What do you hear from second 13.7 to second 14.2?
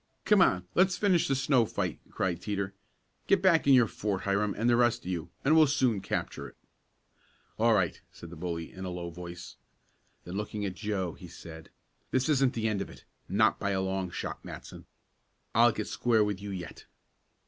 long